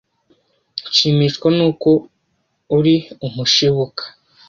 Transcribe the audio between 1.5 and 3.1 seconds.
n’uko uri